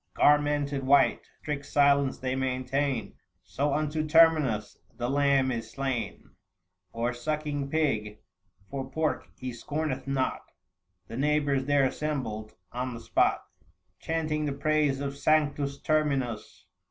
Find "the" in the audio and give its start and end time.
4.97-5.07, 11.07-11.19, 12.95-12.99, 14.45-14.53